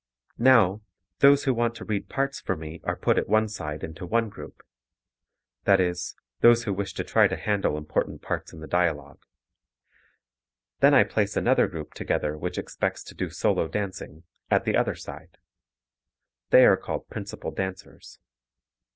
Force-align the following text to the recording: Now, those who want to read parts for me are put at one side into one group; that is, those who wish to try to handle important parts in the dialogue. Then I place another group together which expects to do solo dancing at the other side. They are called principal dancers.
Now, 0.39 0.81
those 1.19 1.43
who 1.43 1.53
want 1.53 1.75
to 1.75 1.85
read 1.85 2.09
parts 2.09 2.39
for 2.41 2.55
me 2.55 2.81
are 2.85 2.95
put 2.95 3.19
at 3.19 3.29
one 3.29 3.47
side 3.47 3.83
into 3.83 4.03
one 4.07 4.29
group; 4.29 4.63
that 5.65 5.79
is, 5.79 6.15
those 6.39 6.63
who 6.63 6.73
wish 6.73 6.95
to 6.95 7.03
try 7.03 7.27
to 7.27 7.35
handle 7.37 7.77
important 7.77 8.23
parts 8.23 8.51
in 8.51 8.61
the 8.61 8.67
dialogue. 8.67 9.23
Then 10.79 10.95
I 10.95 11.03
place 11.03 11.37
another 11.37 11.67
group 11.67 11.93
together 11.93 12.35
which 12.35 12.57
expects 12.57 13.03
to 13.03 13.13
do 13.13 13.29
solo 13.29 13.67
dancing 13.67 14.23
at 14.49 14.63
the 14.65 14.75
other 14.75 14.95
side. 14.95 15.37
They 16.49 16.65
are 16.65 16.77
called 16.77 17.07
principal 17.11 17.51
dancers. 17.51 18.17